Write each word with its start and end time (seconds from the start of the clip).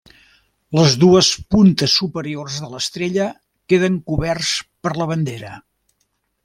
Les 0.77 0.95
dues 1.03 1.29
puntes 1.55 1.97
superiors 2.01 2.57
de 2.65 2.71
l'estrella 2.73 3.29
queden 3.75 4.01
coberts 4.09 4.57
per 4.87 4.97
la 5.03 5.11
bandera. 5.15 5.55